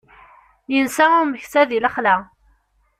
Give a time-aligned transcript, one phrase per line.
[0.73, 2.15] Yensa umeksa deg lexla.